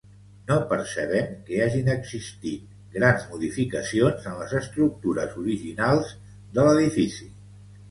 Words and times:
No 0.51 0.55
percebem 0.69 1.27
que 1.49 1.59
hagin 1.65 1.91
existit 1.95 2.71
grans 2.97 3.27
modificacions 3.35 4.27
en 4.33 4.41
les 4.41 4.57
estructures 4.63 5.39
originals 5.45 6.19
de 6.59 6.69
l'edifici. 6.73 7.33